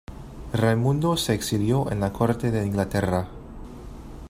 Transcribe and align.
Raimundo 0.51 1.15
se 1.15 1.35
exilió 1.35 1.91
en 1.91 1.99
la 1.99 2.11
corte 2.11 2.49
de 2.49 2.65
Inglaterra. 2.65 3.27